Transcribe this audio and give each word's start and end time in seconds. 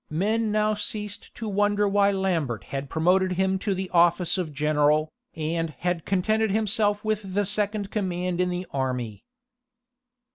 Men 0.09 0.51
now 0.51 0.73
ceased 0.73 1.31
to 1.35 1.47
wonder 1.47 1.87
why 1.87 2.09
Lambert 2.09 2.63
had 2.73 2.89
promoted 2.89 3.33
him 3.33 3.59
to 3.59 3.75
the 3.75 3.87
office 3.91 4.39
of 4.39 4.51
general, 4.51 5.09
and 5.35 5.75
had 5.77 6.05
contented 6.05 6.49
himself 6.49 7.05
with 7.05 7.35
the 7.35 7.45
second 7.45 7.91
command 7.91 8.41
in 8.41 8.49
the 8.49 8.65
army. 8.71 9.23